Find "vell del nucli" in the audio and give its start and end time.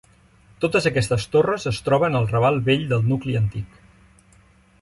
2.71-3.41